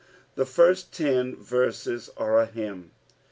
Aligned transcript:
The 0.33 0.47
first 0.47 0.91
ten 0.91 1.35
rrrses 1.35 2.09
are 2.17 2.41
A 2.41 2.47
amx. 2.47 2.85